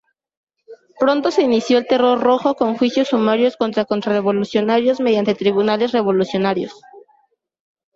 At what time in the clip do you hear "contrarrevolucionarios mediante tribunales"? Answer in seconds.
3.85-5.91